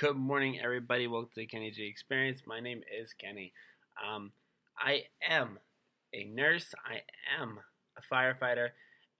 [0.00, 1.06] Good morning, everybody.
[1.06, 2.42] Welcome to the Kenny G Experience.
[2.46, 3.54] My name is Kenny.
[4.04, 4.30] Um,
[4.78, 5.58] I am
[6.12, 7.00] a nurse, I
[7.40, 7.58] am
[7.96, 8.70] a firefighter,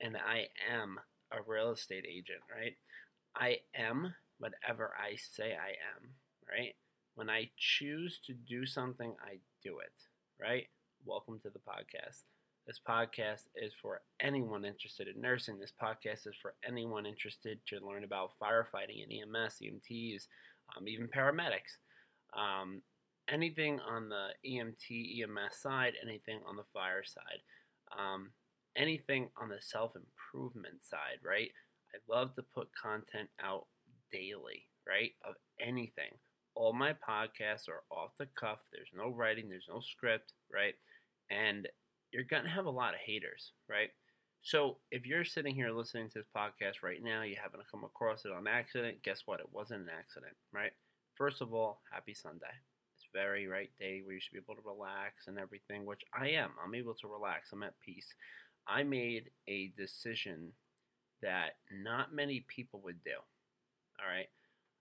[0.03, 0.99] and I am
[1.33, 2.77] a real estate agent, right?
[3.35, 6.11] I am whatever I say I am,
[6.47, 6.75] right?
[7.15, 9.95] When I choose to do something, I do it,
[10.39, 10.67] right?
[11.07, 12.25] Welcome to the podcast.
[12.67, 15.59] This podcast is for anyone interested in nursing.
[15.59, 20.27] This podcast is for anyone interested to learn about firefighting and EMS, EMTs,
[20.77, 21.79] um, even paramedics.
[22.37, 22.83] Um,
[23.29, 27.41] anything on the EMT, EMS side, anything on the fire side,
[27.97, 28.31] um,
[28.77, 31.51] anything on the self improvement side, right?
[31.95, 33.67] I love to put content out
[34.13, 35.13] daily, right?
[35.25, 36.13] Of anything.
[36.55, 38.59] All my podcasts are off the cuff.
[38.73, 40.75] There's no writing, there's no script, right?
[41.31, 41.69] And
[42.13, 43.91] you're going to have a lot of haters, right?
[44.43, 47.85] So if you're sitting here listening to this podcast right now, you happen to come
[47.85, 49.41] across it on accident, guess what?
[49.41, 50.73] It wasn't an accident, right?
[51.17, 52.55] First of all, happy Sunday.
[52.95, 56.29] It's very right day where you should be able to relax and everything, which I
[56.29, 56.51] am.
[56.65, 57.51] I'm able to relax.
[57.53, 58.07] I'm at peace.
[58.69, 60.53] I made a decision
[61.23, 63.17] that not many people would do.
[64.01, 64.29] All right.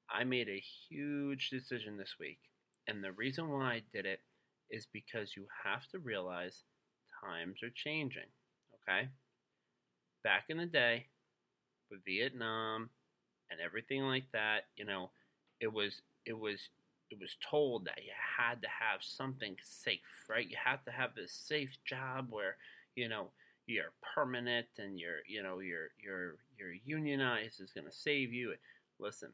[0.09, 2.39] I made a huge decision this week.
[2.87, 4.19] And the reason why I did it
[4.69, 6.63] is because you have to realize
[7.23, 8.29] times are changing.
[8.87, 9.09] Okay?
[10.25, 11.07] Back in the day,
[11.91, 12.89] with Vietnam
[13.51, 15.11] and everything like that, you know,
[15.61, 16.69] it was it was
[17.11, 20.49] it was told that you had to have something safe, right?
[20.49, 22.57] You have to have this safe job where,
[22.95, 23.31] you know,
[23.67, 28.55] you're permanent and you're, you know, you're you're you're unionized is going to save you.
[28.99, 29.31] Listen,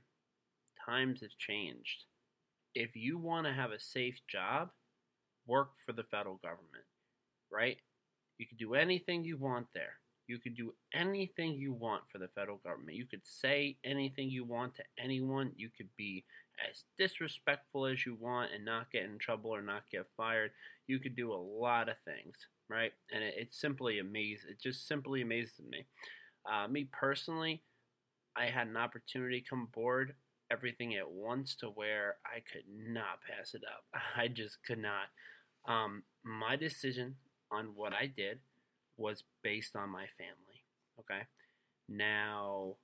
[0.85, 2.05] times have changed.
[2.75, 4.71] If you want to have a safe job,
[5.47, 6.85] work for the federal government
[7.51, 7.77] right?
[8.39, 10.00] You can do anything you want there.
[10.27, 12.97] You could do anything you want for the federal government.
[12.97, 15.51] You could say anything you want to anyone.
[15.55, 16.23] You could be
[16.69, 20.51] as disrespectful as you want and not get in trouble or not get fired.
[20.87, 22.35] You could do a lot of things,
[22.69, 22.91] right?
[23.13, 24.51] And it, it's simply amazing.
[24.51, 25.85] It just simply amazes me.
[26.51, 27.63] Uh, me personally,
[28.35, 30.13] I had an opportunity to come aboard
[30.51, 34.01] everything at once to where I could not pass it up.
[34.17, 35.07] I just could not.
[35.67, 37.15] Um, my decision
[37.51, 38.39] on what I did
[38.97, 40.63] was based on my family.
[40.99, 41.21] Okay.
[41.89, 42.75] Now,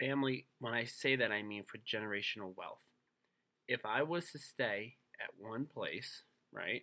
[0.00, 2.80] family, when I say that, I mean for generational wealth.
[3.68, 6.22] If I was to stay at one place,
[6.52, 6.82] right,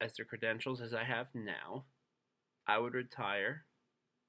[0.00, 1.84] as the credentials as I have now,
[2.66, 3.64] I would retire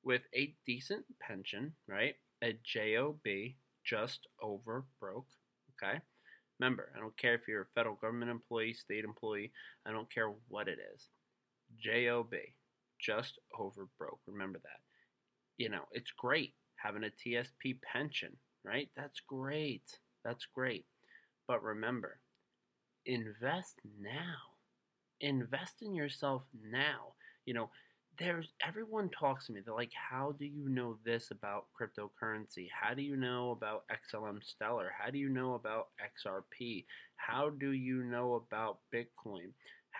[0.03, 2.15] with a decent pension, right?
[2.43, 3.55] A JOB,
[3.85, 5.27] just over broke,
[5.75, 5.99] okay?
[6.59, 9.51] Remember, I don't care if you're a federal government employee, state employee,
[9.85, 11.07] I don't care what it is.
[11.79, 12.33] JOB,
[13.01, 14.19] just over broke.
[14.27, 14.81] Remember that.
[15.57, 18.89] You know, it's great having a TSP pension, right?
[18.95, 19.99] That's great.
[20.23, 20.85] That's great.
[21.47, 22.19] But remember,
[23.05, 24.57] invest now.
[25.21, 27.13] Invest in yourself now.
[27.45, 27.69] You know,
[28.19, 29.61] there's everyone talks to me.
[29.61, 32.67] They're like, "How do you know this about cryptocurrency?
[32.71, 34.91] How do you know about XLM Stellar?
[34.97, 36.85] How do you know about XRP?
[37.15, 39.53] How do you know about Bitcoin?"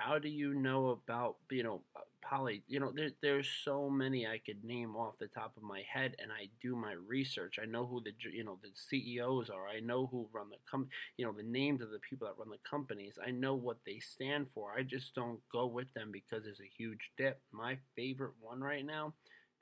[0.03, 1.81] How do you know about you know
[2.23, 2.63] poly?
[2.67, 6.16] You know, there, there's so many I could name off the top of my head,
[6.19, 7.59] and I do my research.
[7.62, 9.67] I know who the you know the CEOs are.
[9.67, 10.88] I know who run the com.
[11.17, 13.19] You know the names of the people that run the companies.
[13.23, 14.73] I know what they stand for.
[14.75, 17.39] I just don't go with them because there's a huge dip.
[17.51, 19.13] My favorite one right now,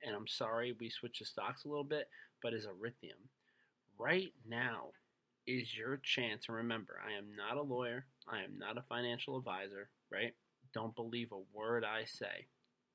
[0.03, 2.07] and I'm sorry we switched the stocks a little bit,
[2.41, 3.27] but is Ethereum.
[3.97, 4.91] Right now
[5.45, 6.45] is your chance.
[6.47, 8.06] And remember, I am not a lawyer.
[8.25, 10.33] I am not a financial advisor right?
[10.73, 12.47] Don't believe a word I say.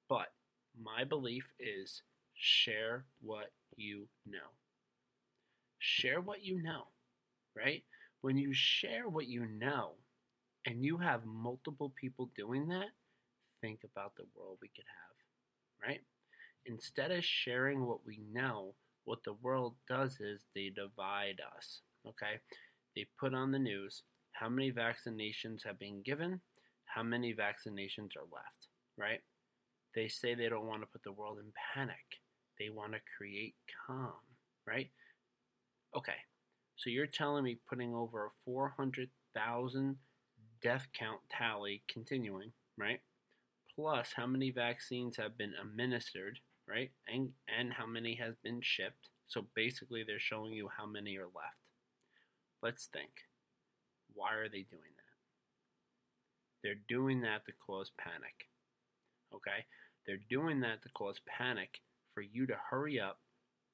[0.08, 0.28] But
[0.80, 2.02] my belief is
[2.34, 4.52] share what you know.
[5.78, 6.84] Share what you know,
[7.56, 7.82] right?
[8.20, 9.92] When you share what you know
[10.66, 12.88] and you have multiple people doing that,
[13.60, 16.00] think about the world we could have, right?
[16.66, 18.74] Instead of sharing what we know,
[19.04, 22.40] what the world does is they divide us, okay?
[22.96, 24.02] They put on the news
[24.32, 26.40] how many vaccinations have been given,
[26.94, 29.20] how many vaccinations are left, right?
[29.94, 32.20] They say they don't want to put the world in panic.
[32.58, 33.54] They want to create
[33.86, 34.12] calm,
[34.66, 34.90] right?
[35.96, 36.18] Okay,
[36.76, 39.96] so you're telling me putting over a 400,000
[40.62, 43.00] death count tally continuing, right?
[43.74, 46.38] Plus how many vaccines have been administered,
[46.68, 46.90] right?
[47.08, 49.08] And and how many has been shipped.
[49.26, 51.58] So basically they're showing you how many are left.
[52.62, 53.10] Let's think.
[54.14, 54.93] Why are they doing?
[56.64, 58.48] They're doing that to cause panic.
[59.32, 59.66] Okay?
[60.06, 61.80] They're doing that to cause panic
[62.14, 63.20] for you to hurry up,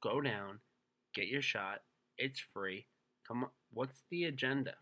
[0.02, 0.58] go down,
[1.14, 1.82] get your shot.
[2.18, 2.86] It's free.
[3.26, 3.50] Come on.
[3.72, 4.74] What's the agenda?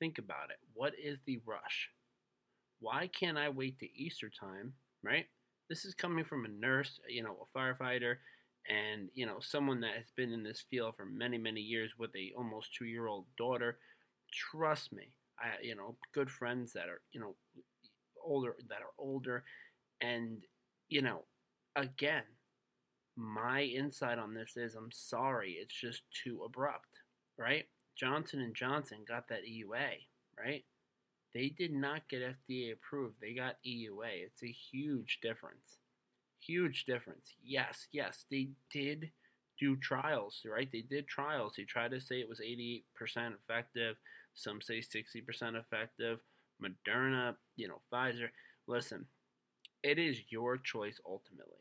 [0.00, 0.56] Think about it.
[0.72, 1.90] What is the rush?
[2.80, 4.72] Why can't I wait to Easter time,
[5.04, 5.26] right?
[5.68, 8.16] This is coming from a nurse, you know, a firefighter,
[8.68, 12.10] and you know, someone that has been in this field for many, many years with
[12.16, 13.78] a almost two-year-old daughter.
[14.32, 17.34] Trust me, I, you know, good friends that are, you know,
[18.24, 19.44] older that are older,
[20.00, 20.38] and
[20.88, 21.24] you know,
[21.76, 22.22] again,
[23.16, 27.00] my insight on this is I'm sorry, it's just too abrupt,
[27.38, 27.64] right?
[27.96, 30.06] Johnson and Johnson got that EUA,
[30.38, 30.64] right?
[31.34, 33.16] They did not get FDA approved.
[33.20, 34.24] They got EUA.
[34.26, 35.78] It's a huge difference.
[36.40, 37.34] Huge difference.
[37.42, 39.10] Yes, yes, they did
[39.58, 40.68] do trials, right?
[40.72, 41.54] They did trials.
[41.56, 42.82] They tried to say it was 88%
[43.34, 43.96] effective.
[44.34, 46.20] Some say 60% effective.
[46.62, 48.28] Moderna, you know, Pfizer.
[48.66, 49.06] Listen,
[49.82, 51.56] it is your choice ultimately.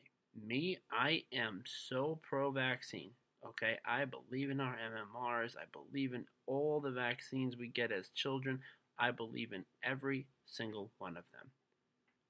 [0.45, 3.12] Me, I am so pro vaccine.
[3.45, 5.56] Okay, I believe in our MMRs.
[5.57, 8.59] I believe in all the vaccines we get as children.
[9.00, 11.50] I believe in every single one of them.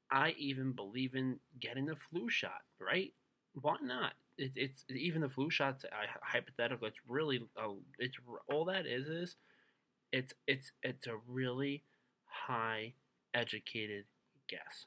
[0.10, 3.14] I even believe in getting the flu shot, right?
[3.54, 4.14] Why not?
[4.38, 5.86] It, it's even the flu shot's
[6.22, 6.88] hypothetical.
[6.88, 8.18] It's really, uh, it's
[8.50, 9.36] all that is is,
[10.12, 11.84] it's it's it's a really
[12.26, 12.94] high
[13.34, 14.06] educated
[14.50, 14.86] guess.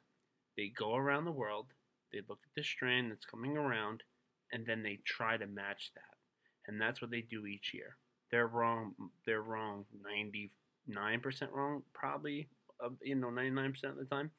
[0.57, 1.67] They go around the world,
[2.13, 4.03] they look at the strand that's coming around,
[4.53, 6.03] and then they try to match that.
[6.67, 7.97] And that's what they do each year.
[8.31, 8.95] They're wrong.
[9.27, 9.85] They're wrong
[10.91, 12.49] 99% wrong, probably,
[12.85, 14.31] uh, you know, 99% of the time.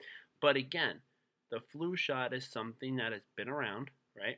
[0.42, 1.02] But again,
[1.52, 4.38] the flu shot is something that has been around, right?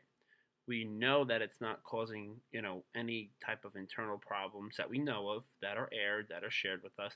[0.67, 4.99] We know that it's not causing, you know, any type of internal problems that we
[4.99, 7.13] know of that are aired, that are shared with us.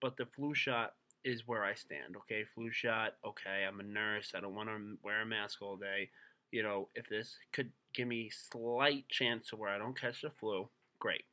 [0.00, 2.16] But the flu shot is where I stand.
[2.16, 3.14] Okay, flu shot.
[3.24, 4.32] Okay, I'm a nurse.
[4.34, 6.10] I don't want to wear a mask all day.
[6.50, 10.30] You know, if this could give me slight chance to where I don't catch the
[10.30, 10.68] flu,
[10.98, 11.24] great.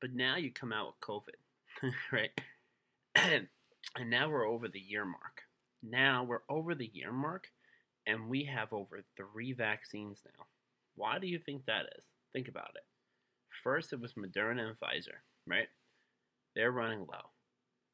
[0.00, 2.30] But now you come out with COVID, right?
[3.14, 5.42] and now we're over the year mark.
[5.82, 7.48] Now we're over the year mark,
[8.06, 10.44] and we have over three vaccines now.
[10.96, 12.04] Why do you think that is?
[12.32, 12.82] Think about it.
[13.62, 15.68] First, it was Moderna and Pfizer, right?
[16.54, 17.30] They're running low.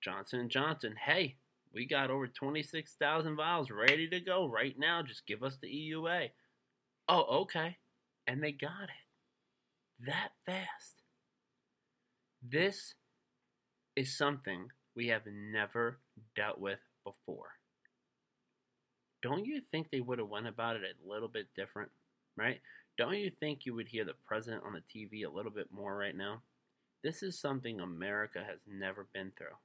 [0.03, 1.37] Johnson & Johnson, hey,
[1.75, 5.03] we got over 26,000 vials ready to go right now.
[5.03, 6.31] Just give us the EUA.
[7.09, 7.77] Oh, okay.
[8.27, 9.09] And they got it
[10.07, 11.03] that fast.
[12.43, 12.95] This
[13.97, 15.99] is something we have never
[16.37, 17.58] dealt with before.
[19.23, 21.91] Don't you think they would have went about it a little bit different,
[22.37, 22.61] right?
[22.97, 25.97] Don't you think you would hear the president on the TV a little bit more
[25.97, 26.43] right now?
[27.03, 29.57] This is something America has never been through.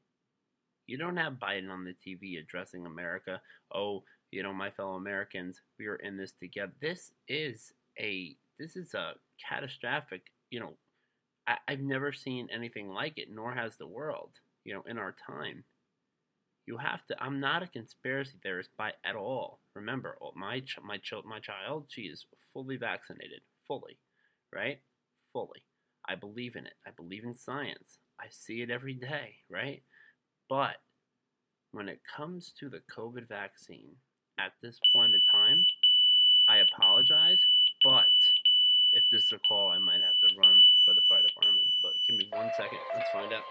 [0.85, 3.41] You don't have Biden on the TV addressing America.
[3.73, 6.73] Oh, you know, my fellow Americans, we are in this together.
[6.81, 9.13] This is a this is a
[9.49, 10.31] catastrophic.
[10.51, 10.73] You know,
[11.47, 14.31] I, I've never seen anything like it, nor has the world.
[14.65, 15.63] You know, in our time,
[16.65, 17.21] you have to.
[17.21, 19.59] I'm not a conspiracy theorist by at all.
[19.75, 23.97] Remember, oh, my ch- my ch- my child, she is fully vaccinated, fully,
[24.53, 24.79] right,
[25.31, 25.63] fully.
[26.07, 26.73] I believe in it.
[26.85, 27.97] I believe in science.
[28.19, 29.83] I see it every day, right?
[30.49, 30.75] But
[31.71, 33.95] when it comes to the COVID vaccine,
[34.39, 35.65] at this point in time,
[36.47, 37.39] I apologize,
[37.83, 38.07] but
[38.91, 41.67] if this is a call, I might have to run for the fire department.
[41.81, 42.79] But give me one second.
[42.95, 43.43] Let's find out.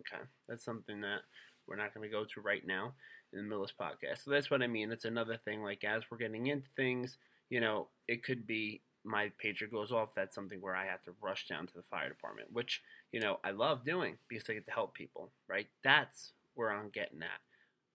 [0.00, 1.22] Okay, that's something that
[1.66, 2.92] we're not going to go to right now
[3.32, 4.24] in the middle of this podcast.
[4.24, 4.92] So that's what I mean.
[4.92, 5.62] It's another thing.
[5.62, 7.18] Like as we're getting into things,
[7.50, 11.12] you know, it could be my pager goes off, that's something where I have to
[11.20, 14.66] rush down to the fire department, which, you know, I love doing because I get
[14.66, 15.66] to help people, right?
[15.82, 17.40] That's where I'm getting at.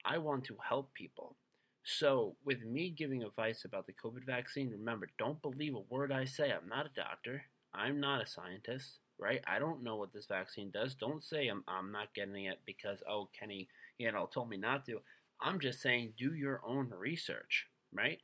[0.06, 1.36] I want to help people.
[1.84, 6.26] So, with me giving advice about the COVID vaccine, remember, don't believe a word I
[6.26, 6.52] say.
[6.52, 7.44] I'm not a doctor.
[7.74, 9.42] I'm not a scientist, right?
[9.48, 10.96] I don't know what this vaccine does.
[10.96, 14.86] Don't say I'm, I'm not getting it because, oh, Kenny, you know, told me not
[14.86, 15.00] to.
[15.42, 18.20] I'm just saying do your own research, right?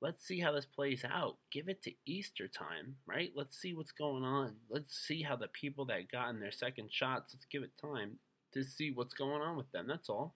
[0.00, 1.36] let's see how this plays out.
[1.52, 3.30] Give it to Easter time, right?
[3.34, 4.54] Let's see what's going on.
[4.68, 8.18] Let's see how the people that got in their second shots, let's give it time
[8.54, 9.86] to see what's going on with them.
[9.86, 10.34] That's all.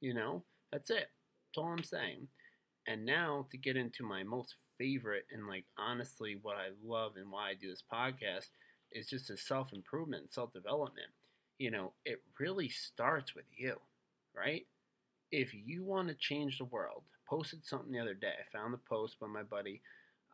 [0.00, 1.08] You know, that's it.
[1.54, 2.28] That's all I'm saying.
[2.86, 7.30] And now to get into my most favorite and like honestly what I love and
[7.30, 8.46] why I do this podcast
[8.92, 11.08] is just a self improvement, self development.
[11.58, 13.76] You know, it really starts with you,
[14.36, 14.66] right?
[15.30, 18.34] If you want to change the world, posted something the other day.
[18.38, 19.82] I found the post by my buddy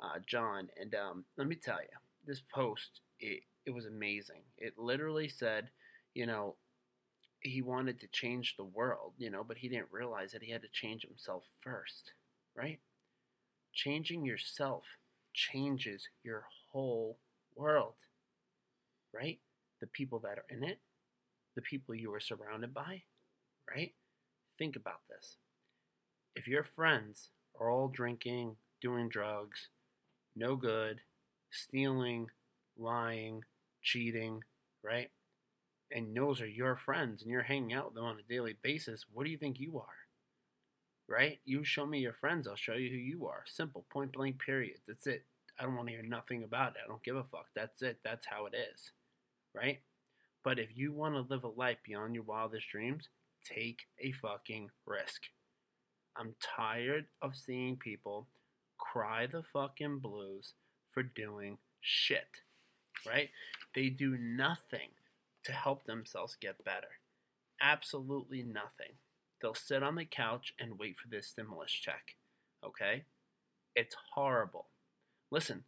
[0.02, 1.88] uh, John, and um, let me tell you,
[2.26, 4.42] this post it it was amazing.
[4.58, 5.70] It literally said,
[6.14, 6.56] you know,
[7.40, 10.62] he wanted to change the world, you know, but he didn't realize that he had
[10.62, 12.12] to change himself first,
[12.56, 12.80] right?
[13.74, 14.84] Changing yourself
[15.34, 17.18] changes your whole
[17.56, 17.94] world,
[19.14, 19.38] right?
[19.80, 20.78] The people that are in it,
[21.56, 23.02] the people you are surrounded by,
[23.70, 23.92] right?
[24.58, 25.36] Think about this.
[26.34, 27.30] If your friends
[27.60, 29.68] are all drinking, doing drugs,
[30.36, 31.00] no good,
[31.50, 32.26] stealing,
[32.76, 33.42] lying,
[33.82, 34.40] cheating,
[34.82, 35.10] right?
[35.92, 39.04] And those are your friends and you're hanging out with them on a daily basis,
[39.12, 39.86] what do you think you are?
[41.08, 41.38] Right?
[41.44, 43.44] You show me your friends, I'll show you who you are.
[43.46, 44.78] Simple, point blank, period.
[44.88, 45.24] That's it.
[45.58, 46.82] I don't want to hear nothing about it.
[46.84, 47.46] I don't give a fuck.
[47.54, 47.98] That's it.
[48.02, 48.90] That's how it is.
[49.54, 49.80] Right?
[50.42, 53.08] But if you want to live a life beyond your wildest dreams,
[53.44, 55.22] take a fucking risk.
[56.16, 58.28] I'm tired of seeing people
[58.78, 60.54] cry the fucking blues
[60.92, 62.40] for doing shit.
[63.06, 63.30] Right?
[63.74, 64.90] They do nothing
[65.44, 66.98] to help themselves get better.
[67.60, 68.94] Absolutely nothing.
[69.40, 72.16] They'll sit on the couch and wait for this stimulus check.
[72.64, 73.04] Okay?
[73.74, 74.66] It's horrible.
[75.30, 75.64] Listen,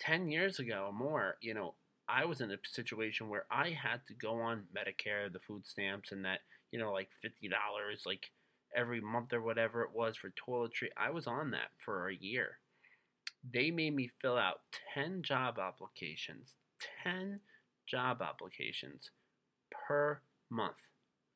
[0.00, 1.74] 10 years ago or more, you know,
[2.08, 6.12] I was in a situation where I had to go on Medicare, the food stamps,
[6.12, 7.50] and that, you know, like $50,
[8.06, 8.30] like
[8.74, 10.88] every month or whatever it was for toiletry.
[10.96, 12.58] I was on that for a year.
[13.52, 14.60] They made me fill out
[14.94, 16.54] 10 job applications,
[17.04, 17.40] 10
[17.86, 19.10] job applications
[19.70, 20.20] per
[20.50, 20.76] month,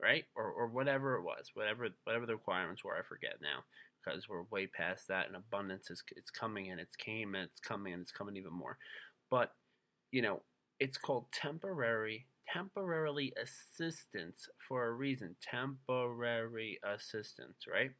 [0.00, 0.24] right?
[0.34, 3.64] Or, or whatever it was, whatever whatever the requirements were, I forget now,
[4.04, 7.60] because we're way past that, and abundance is it's coming and it's came and it's
[7.60, 8.78] coming and it's coming even more.
[9.30, 9.52] But
[10.10, 10.42] you know,
[10.80, 15.36] it's called temporary temporarily assistance for a reason.
[15.40, 17.90] Temporary assistance, right?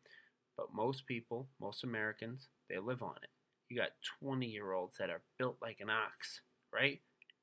[0.57, 3.31] But most people, most Americans, they live on it.
[3.69, 3.91] You got
[4.23, 6.41] 20 year olds that are built like an ox,
[6.73, 7.01] right?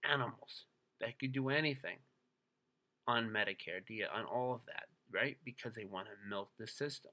[0.09, 0.65] Animals
[0.99, 1.97] that could do anything
[3.07, 3.81] on Medicare,
[4.13, 5.37] on all of that, right?
[5.45, 7.11] Because they want to milk the system.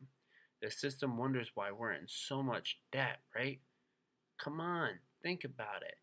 [0.63, 3.61] The system wonders why we're in so much debt, right?
[4.43, 4.91] Come on,
[5.23, 5.97] think about it.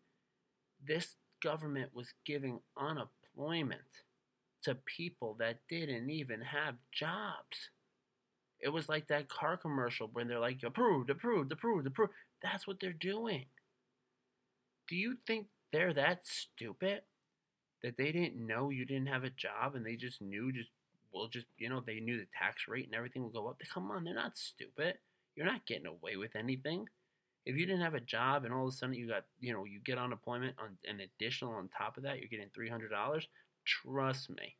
[0.86, 3.80] This government was giving unemployment
[4.62, 7.70] to people that didn't even have jobs.
[8.60, 12.12] It was like that car commercial when they're like, approved, approved, approved, approved.
[12.42, 13.46] That's what they're doing.
[14.88, 17.02] Do you think they're that stupid?
[17.82, 20.70] that they didn't know you didn't have a job and they just knew just
[21.12, 23.90] well just you know they knew the tax rate and everything would go up come
[23.90, 24.94] on they're not stupid
[25.34, 26.86] you're not getting away with anything
[27.46, 29.64] if you didn't have a job and all of a sudden you got you know
[29.64, 33.22] you get unemployment on an additional on top of that you're getting $300
[33.66, 34.56] trust me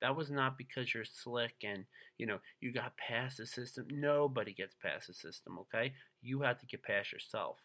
[0.00, 1.84] that was not because you're slick and
[2.18, 6.58] you know you got past the system nobody gets past the system okay you have
[6.58, 7.58] to get past yourself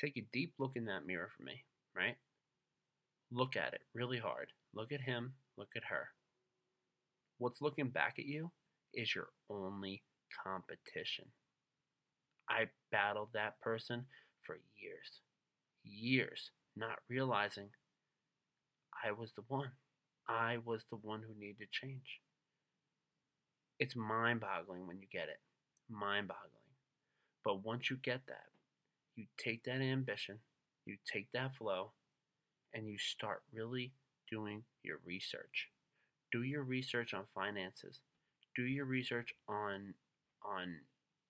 [0.00, 1.64] take a deep look in that mirror for me
[1.96, 2.16] right
[3.30, 4.48] Look at it really hard.
[4.74, 6.08] Look at him, look at her.
[7.38, 8.50] What's looking back at you
[8.94, 10.02] is your only
[10.44, 11.26] competition.
[12.48, 14.04] I battled that person
[14.42, 15.20] for years,
[15.84, 17.68] years, not realizing
[19.04, 19.70] I was the one.
[20.28, 22.20] I was the one who needed change.
[23.78, 25.40] It's mind boggling when you get it.
[25.88, 26.52] Mind boggling.
[27.44, 28.46] But once you get that,
[29.14, 30.38] you take that ambition,
[30.84, 31.92] you take that flow,
[32.74, 33.92] and you start really
[34.30, 35.68] doing your research.
[36.30, 38.00] Do your research on finances.
[38.54, 39.94] Do your research on
[40.44, 40.76] on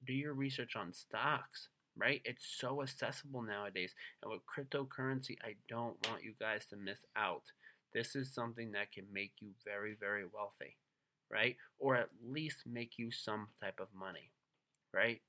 [0.06, 2.20] do your research on stocks, right?
[2.24, 3.94] It's so accessible nowadays.
[4.22, 7.42] And with cryptocurrency, I don't want you guys to miss out.
[7.92, 10.76] This is something that can make you very, very wealthy,
[11.30, 11.56] right?
[11.78, 14.30] Or at least make you some type of money,
[14.94, 15.20] right?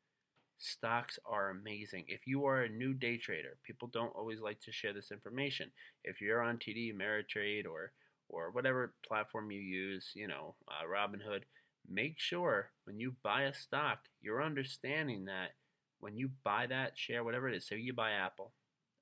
[0.59, 2.05] Stocks are amazing.
[2.07, 5.71] If you are a new day trader, people don't always like to share this information.
[6.03, 7.93] If you're on TD Ameritrade or
[8.27, 11.43] or whatever platform you use, you know, uh, Robinhood,
[11.89, 15.51] make sure when you buy a stock, you're understanding that
[16.00, 18.53] when you buy that share, whatever it is, say you buy Apple,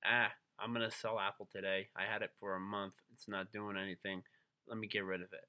[0.06, 1.88] ah, I'm gonna sell Apple today.
[1.96, 2.94] I had it for a month.
[3.14, 4.24] It's not doing anything.
[4.68, 5.46] Let me get rid of it.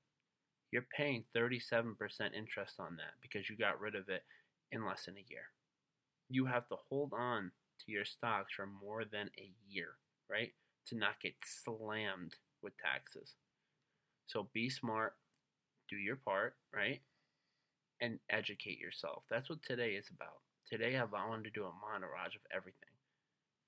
[0.71, 1.97] You're paying 37%
[2.37, 4.23] interest on that because you got rid of it
[4.71, 5.47] in less than a year
[6.29, 7.51] you have to hold on
[7.85, 9.91] to your stocks for more than a year,
[10.31, 10.53] right?
[10.89, 13.35] To not get slammed with taxes.
[14.27, 15.15] So be smart,
[15.89, 17.01] do your part, right?
[18.01, 19.25] And educate yourself.
[19.29, 20.39] That's what today is about.
[20.71, 22.95] Today I wanted to do a montage of everything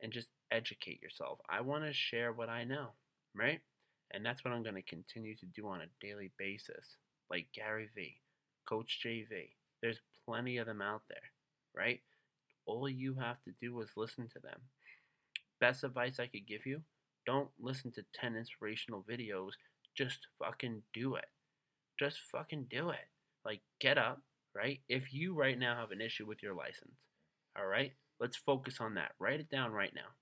[0.02, 1.38] and just educate yourself.
[1.48, 2.88] I want to share what I know,
[3.34, 3.60] right?
[4.12, 6.96] And that's what I'm going to continue to do on a daily basis,
[7.30, 8.20] like Gary Vee,
[8.68, 9.50] Coach JV.
[9.82, 11.18] There's plenty of them out there,
[11.76, 12.00] right?
[12.66, 14.60] All you have to do is listen to them.
[15.60, 16.82] Best advice I could give you
[17.26, 19.50] don't listen to 10 inspirational videos.
[19.96, 21.26] Just fucking do it.
[21.98, 23.09] Just fucking do it.
[23.44, 24.20] Like, get up,
[24.54, 24.80] right?
[24.88, 26.96] If you right now have an issue with your license,
[27.58, 29.12] all right, Let's focus on that.
[29.18, 30.12] Write it down right now.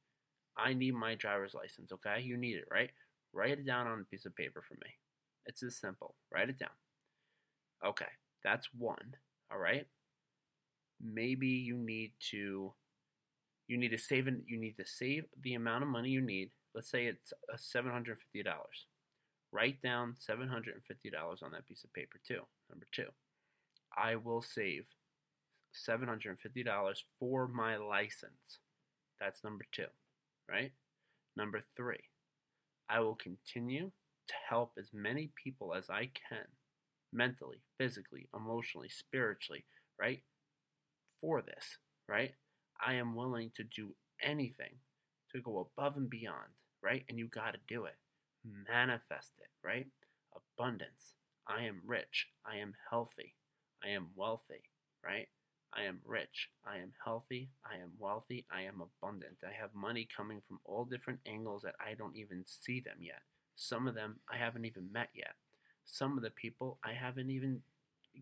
[0.57, 2.23] I need my driver's license, okay?
[2.23, 2.91] You need it, right?
[3.33, 4.91] Write it down on a piece of paper for me.
[5.47, 6.15] It's as simple.
[6.33, 6.71] Write it down.
[7.85, 8.07] Okay,
[8.45, 9.17] that's one,
[9.53, 9.87] all right?
[11.01, 12.73] Maybe you need to
[13.67, 16.51] you need to save you need to save the amount of money you need.
[16.75, 17.33] Let's say it's
[17.77, 18.15] $750.
[19.53, 22.41] Write down $750 on that piece of paper too.
[22.69, 23.05] Number 2.
[23.97, 24.85] I will save
[25.89, 28.59] $750 for my license.
[29.21, 29.85] That's number 2,
[30.51, 30.73] right?
[31.37, 31.97] Number 3.
[32.91, 33.91] I will continue
[34.29, 36.45] to help as many people as I can
[37.13, 39.65] mentally, physically, emotionally, spiritually,
[39.99, 40.23] right?
[41.21, 41.79] For this,
[42.09, 42.33] right?
[42.85, 44.77] I am willing to do anything
[45.35, 46.49] to go above and beyond,
[46.83, 47.05] right?
[47.09, 47.97] And you got to do it.
[48.45, 49.87] Manifest it, right?
[50.35, 51.15] Abundance.
[51.47, 52.27] I am rich.
[52.47, 53.35] I am healthy.
[53.85, 54.63] I am wealthy,
[55.05, 55.29] right?
[55.75, 56.49] I am rich.
[56.67, 57.51] I am healthy.
[57.65, 58.47] I am wealthy.
[58.51, 59.39] I am abundant.
[59.47, 63.23] I have money coming from all different angles that I don't even see them yet.
[63.57, 65.35] Some of them I haven't even met yet.
[65.85, 67.63] Some of the people I haven't even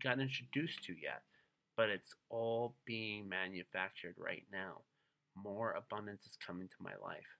[0.03, 1.23] got introduced to yet
[1.77, 4.81] but it's all being manufactured right now.
[5.35, 7.37] More abundance is coming to my life.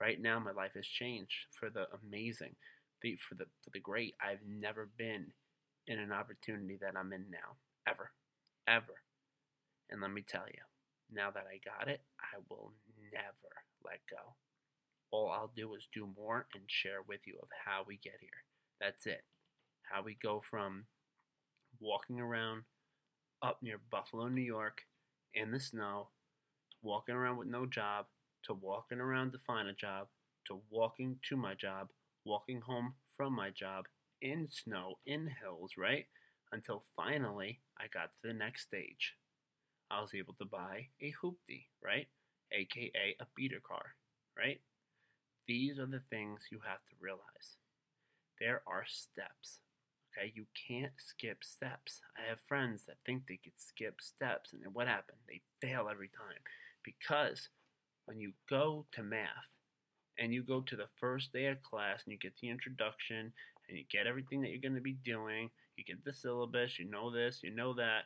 [0.00, 2.54] Right now, my life has changed for the amazing,
[3.02, 4.14] the, for the for the great.
[4.20, 5.26] I've never been
[5.86, 7.56] in an opportunity that I'm in now,
[7.88, 8.10] ever,
[8.68, 8.94] ever.
[9.90, 10.62] And let me tell you,
[11.12, 12.72] now that I got it, I will
[13.12, 14.34] never let go.
[15.12, 18.44] All I'll do is do more and share with you of how we get here.
[18.80, 19.22] That's it.
[19.82, 20.84] How we go from
[21.80, 22.62] walking around
[23.42, 24.82] up near Buffalo, New York,
[25.34, 26.08] in the snow,
[26.82, 28.06] walking around with no job,
[28.46, 30.08] to walking around to find a job,
[30.46, 31.88] to walking to my job,
[32.24, 33.86] walking home from my job,
[34.22, 36.06] in snow, in hills, right?
[36.52, 39.14] Until finally I got to the next stage.
[39.90, 42.06] I was able to buy a hoopty, right?
[42.52, 43.94] AKA a beater car,
[44.36, 44.60] right?
[45.46, 47.58] These are the things you have to realize.
[48.40, 49.60] There are steps.
[50.16, 52.00] Okay, you can't skip steps.
[52.16, 55.18] I have friends that think they could skip steps, and what happened?
[55.28, 56.40] They fail every time
[56.82, 57.48] because
[58.06, 59.28] when you go to math
[60.18, 63.32] and you go to the first day of class and you get the introduction
[63.68, 66.88] and you get everything that you're going to be doing, you get the syllabus, you
[66.88, 68.04] know this, you know that,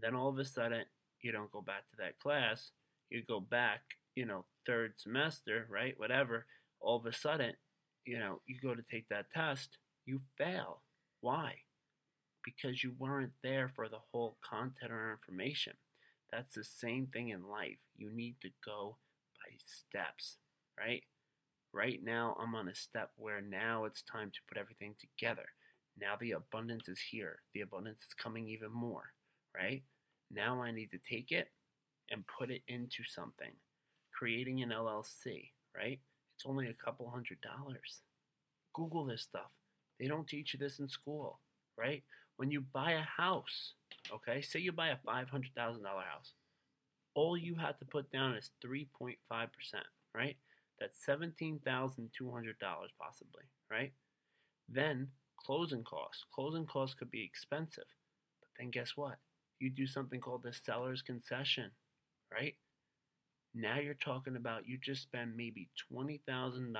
[0.00, 0.84] then all of a sudden
[1.20, 2.72] you don't go back to that class,
[3.10, 3.80] you go back,
[4.16, 5.94] you know, third semester, right?
[5.98, 6.46] Whatever.
[6.80, 7.52] All of a sudden,
[8.04, 10.80] you know, you go to take that test, you fail
[11.22, 11.54] why?
[12.44, 15.74] Because you weren't there for the whole content or information.
[16.32, 17.78] That's the same thing in life.
[17.96, 18.96] You need to go
[19.64, 20.38] steps,
[20.78, 21.02] right?
[21.72, 25.46] Right now, I'm on a step where now it's time to put everything together.
[26.00, 27.40] Now the abundance is here.
[27.54, 29.04] The abundance is coming even more,
[29.56, 29.82] right?
[30.30, 31.48] Now I need to take it
[32.10, 33.52] and put it into something.
[34.12, 35.98] Creating an LLC, right?
[36.36, 38.02] It's only a couple hundred dollars.
[38.74, 39.50] Google this stuff.
[40.00, 41.40] They don't teach you this in school,
[41.78, 42.02] right?
[42.36, 43.74] When you buy a house,
[44.12, 46.32] okay, say you buy a $500,000 house,
[47.14, 49.16] all you have to put down is 3.5%,
[50.14, 50.36] right?
[50.80, 51.60] That's $17,200
[53.00, 53.92] possibly, right?
[54.68, 56.24] Then closing costs.
[56.34, 57.84] Closing costs could be expensive,
[58.40, 59.18] but then guess what?
[59.60, 61.70] You do something called the seller's concession,
[62.32, 62.54] right?
[63.54, 66.74] Now you're talking about you just spend maybe $20,000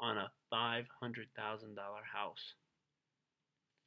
[0.00, 0.84] on a $500,000
[2.12, 2.54] house.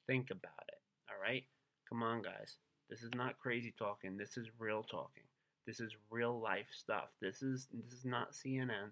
[0.07, 1.43] Think about it, all right?
[1.89, 2.57] Come on, guys.
[2.89, 4.17] This is not crazy talking.
[4.17, 5.23] This is real talking.
[5.65, 7.09] This is real life stuff.
[7.21, 8.91] This is this is not CNN.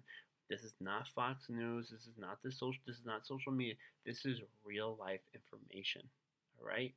[0.50, 1.90] This is not Fox News.
[1.90, 2.80] This is not the social.
[2.86, 3.74] This is not social media.
[4.04, 6.02] This is real life information.
[6.58, 6.92] All right.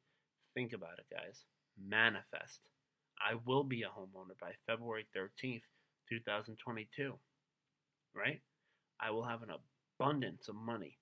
[0.54, 1.44] Think about it, guys.
[1.88, 2.60] Manifest.
[3.20, 5.62] I will be a homeowner by February 13th,
[6.10, 7.14] 2022.
[8.16, 8.42] Right?
[9.00, 9.50] I will have an
[10.00, 10.98] abundance of money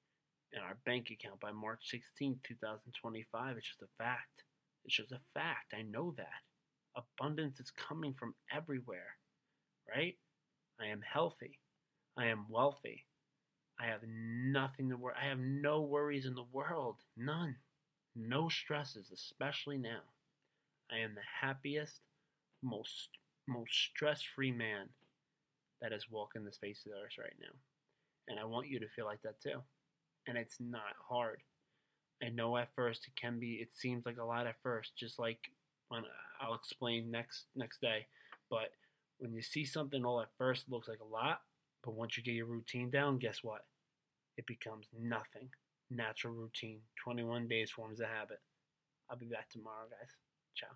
[0.52, 3.58] in our bank account by March 16, 2025.
[3.58, 4.44] It's just a fact.
[4.86, 5.74] It's just a fact.
[5.78, 6.44] I know that.
[6.96, 9.18] Abundance is coming from everywhere,
[9.94, 10.16] right?
[10.80, 11.60] I am healthy.
[12.18, 13.06] I am wealthy.
[13.80, 15.16] I have nothing to worry.
[15.22, 16.98] I have no worries in the world.
[17.18, 17.56] None.
[18.16, 20.02] No stresses, especially now.
[20.92, 22.00] I am the happiest,
[22.64, 23.10] most
[23.48, 24.90] most stress-free man
[25.82, 27.54] that has walked in the face of the earth right now.
[28.28, 29.62] And I want you to feel like that too.
[30.28, 31.42] And it's not hard.
[32.24, 35.20] I know at first it can be it seems like a lot at first, just
[35.20, 35.40] like
[35.90, 36.04] when
[36.42, 38.06] I'll explain next next day.
[38.50, 38.72] But
[39.20, 41.42] when you see something all at first looks like a lot,
[41.84, 43.66] but once you get your routine down, guess what?
[44.38, 45.50] It becomes nothing.
[45.90, 46.80] Natural routine.
[47.04, 48.42] 21 days forms a habit.
[49.10, 50.10] I'll be back tomorrow, guys.
[50.56, 50.68] Ciao.